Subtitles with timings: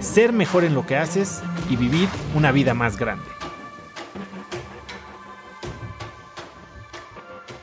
[0.00, 3.24] ser mejor en lo que haces y vivir una vida más grande.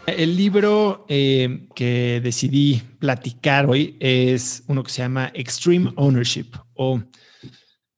[0.06, 7.02] El libro eh, que decidí platicar hoy es uno que se llama Extreme Ownership o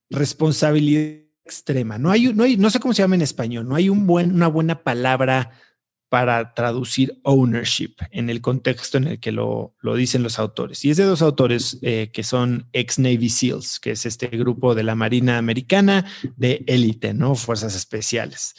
[0.10, 1.98] responsabilidad extrema.
[1.98, 4.34] No hay, no hay, no sé cómo se llama en español, no hay un buen,
[4.34, 5.52] una buena palabra
[6.10, 10.86] para traducir ownership en el contexto en el que lo, dicen los autores.
[10.86, 14.74] Y es de dos autores eh, que son ex Navy SEALs, que es este grupo
[14.74, 16.06] de la Marina Americana
[16.38, 17.36] de élite, ¿no?
[17.36, 18.56] Fuerzas especiales.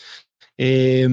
[0.59, 1.09] Eh,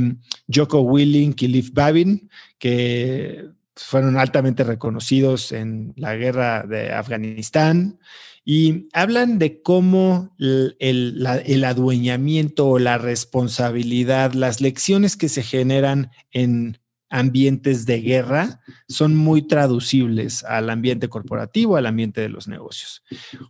[0.53, 7.99] Joko Willing y Liv Babin, que fueron altamente reconocidos en la guerra de Afganistán
[8.47, 16.77] y hablan de cómo el, adueñamiento o la responsabilidad, las lecciones que se generan en
[17.09, 23.03] ambientes de guerra son muy traducibles al ambiente corporativo, al ambiente de los negocios.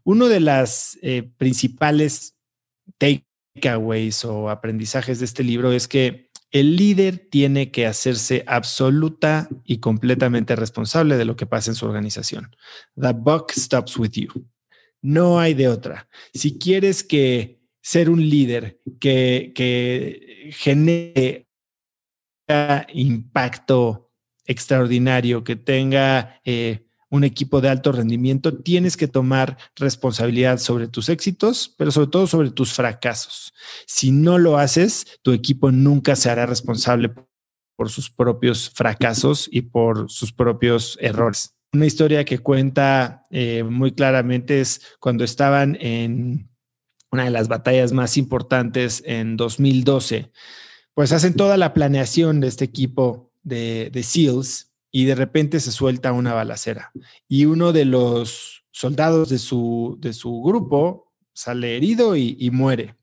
[0.05, 2.37] Uno de las eh, principales
[2.97, 9.79] takeaways o aprendizajes de este libro es que el líder tiene que hacerse absoluta y
[9.79, 12.55] completamente responsable de lo que pasa en su organización.
[12.95, 14.47] The buck stops with you.
[15.05, 16.09] No hay de otra.
[16.33, 21.47] Si quieres que ser un líder que, genere
[22.91, 24.11] impacto
[24.47, 31.09] extraordinario, que tenga eh, un equipo de alto rendimiento, tienes que tomar responsabilidad sobre tus
[31.09, 33.53] éxitos, pero sobre todo sobre tus fracasos.
[33.85, 37.13] Si no lo haces, tu equipo nunca se hará responsable
[37.75, 41.54] por sus propios fracasos y por sus propios errores.
[41.75, 46.49] Una historia que cuenta eh, muy claramente es cuando estaban en
[47.11, 50.31] una de las batallas más importantes en 2012,
[50.93, 56.13] pues hacen toda la planeación de este equipo de, SEALs y de repente se suelta
[56.13, 56.93] una balacera.
[57.27, 62.95] Y uno de los soldados de su, de su grupo sale herido y muere.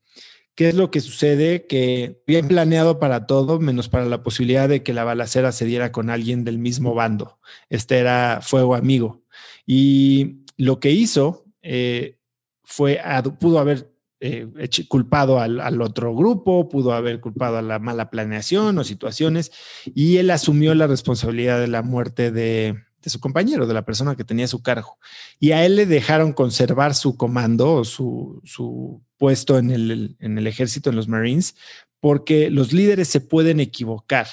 [0.55, 1.67] ¿Qué es lo que sucede?
[1.67, 5.93] Que bien planeado para todo, menos para la posibilidad de que la balacera se diera
[5.93, 7.39] con alguien del mismo bando.
[7.71, 9.23] Este era fuego amigo.
[9.67, 12.19] Y lo que hizo eh,
[12.65, 13.01] fue,
[13.41, 14.47] pudo haber eh,
[14.89, 19.53] culpado al, al, otro grupo, pudo haber culpado a la mala planeación o situaciones,
[19.87, 24.17] y él asumió la responsabilidad de la muerte de, de su compañero, de la persona
[24.17, 24.99] que tenía su cargo.
[25.39, 30.39] Y a él le dejaron conservar su comando o su, su puesto en el, en
[30.39, 31.55] el ejército, en los Marines,
[32.01, 34.27] porque los líderes se pueden equivocar,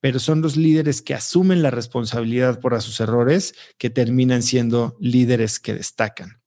[0.00, 5.58] pero son los líderes que asumen la responsabilidad por sus errores que terminan siendo líderes
[5.58, 6.40] que destacan.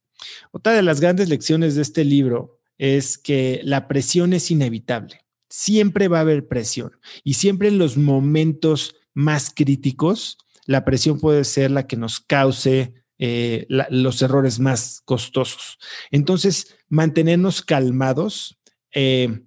[0.52, 5.26] Otra de las grandes lecciones de este libro es que la presión es inevitable.
[5.50, 6.92] Siempre va a haber presión
[7.24, 10.38] y siempre en los momentos más críticos
[10.70, 15.80] la presión puede ser la que nos cause eh, los errores más costosos.
[16.12, 18.56] Entonces, mantenernos calmados,
[18.94, 19.40] eh,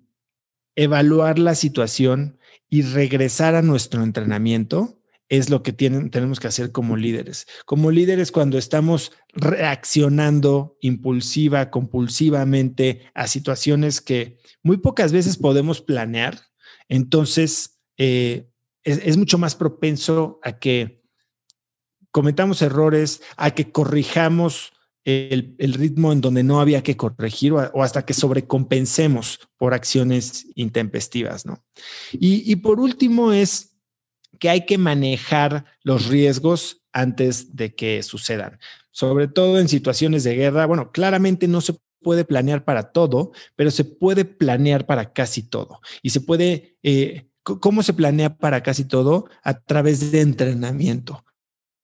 [0.76, 2.40] evaluar la situación
[2.70, 7.48] y regresar a nuestro entrenamiento es lo que tenemos que hacer como líderes.
[7.66, 16.38] Como líderes, cuando estamos reaccionando impulsiva, compulsivamente a situaciones que muy pocas veces podemos planear,
[16.90, 18.50] entonces eh,
[18.84, 21.03] es, mucho más propenso a que
[22.14, 24.72] cometamos errores, a que corrijamos
[25.04, 31.46] el, ritmo en donde no había que corregir o, hasta que sobrecompensemos por acciones intempestivas,
[31.46, 31.66] ¿no?
[32.14, 33.76] Y, por último es
[34.40, 38.60] que hay que manejar los riesgos antes de que sucedan,
[38.92, 40.68] sobre todo en situaciones de guerra.
[40.68, 45.82] Bueno, claramente no se puede planear para todo, pero se puede planear para casi todo.
[46.04, 49.26] Y se puede, eh, ¿cómo se planea para casi todo?
[49.42, 51.26] A través de entrenamiento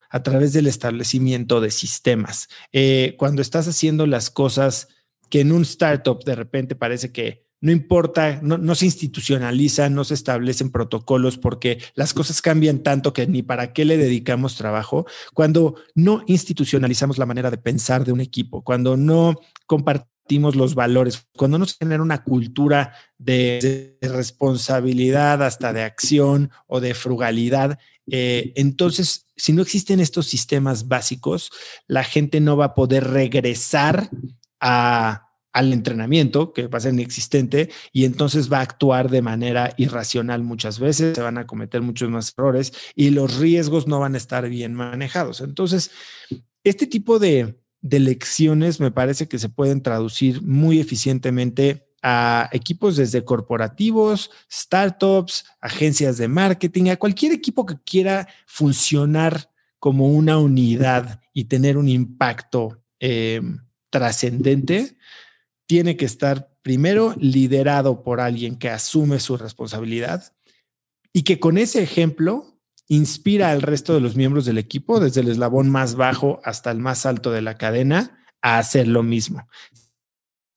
[0.09, 2.47] a través del establecimiento de sistemas.
[2.71, 4.87] Eh, cuando estás haciendo las cosas
[5.29, 10.13] que en un startup de repente parece que no importa, no, se institucionalizan, no se
[10.13, 15.05] establecen protocolos porque las cosas cambian tanto que ni para qué le dedicamos trabajo.
[15.33, 19.35] Cuando no institucionalizamos la manera de pensar de un equipo, cuando no
[19.65, 26.79] compartimos los valores, cuando no se genera una cultura de, responsabilidad, hasta de acción o
[26.79, 27.77] de frugalidad,
[28.11, 31.49] eh, entonces si no existen estos sistemas básicos,
[31.87, 34.09] la gente no va a poder regresar
[34.59, 40.43] al entrenamiento, que va a ser inexistente, y entonces va a actuar de manera irracional
[40.43, 44.17] muchas veces, se van a cometer muchos más errores y los riesgos no van a
[44.17, 45.39] estar bien manejados.
[45.39, 45.91] Entonces,
[46.65, 52.95] este tipo de, de lecciones me parece que se pueden traducir muy eficientemente a equipos
[52.95, 61.21] desde corporativos, startups, agencias de marketing, a cualquier equipo que quiera funcionar como una unidad
[61.33, 63.41] y tener un impacto eh,
[63.89, 64.97] trascendente,
[65.65, 70.33] tiene que estar primero liderado por alguien que asume su responsabilidad
[71.13, 75.29] y que con ese ejemplo inspira al resto de los miembros del equipo, desde el
[75.29, 79.47] eslabón más bajo hasta el más alto de la cadena, a hacer lo mismo.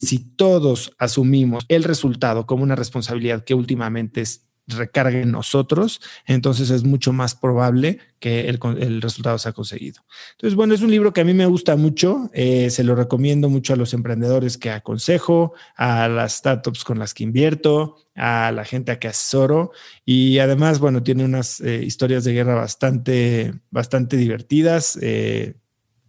[0.03, 6.71] Si todos asumimos el resultado como una responsabilidad que últimamente es recargue en nosotros, entonces
[6.71, 10.03] es mucho más probable que el, resultado sea conseguido.
[10.33, 13.49] Entonces, bueno, es un libro que a mí me gusta mucho, eh, se lo recomiendo
[13.49, 18.65] mucho a los emprendedores que aconsejo, a las startups con las que invierto, a la
[18.65, 19.73] gente a que asesoro
[20.05, 25.55] y además, bueno, tiene unas eh, historias de guerra bastante, bastante divertidas, eh,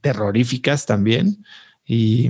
[0.02, 1.44] terroríficas también
[1.86, 2.30] y,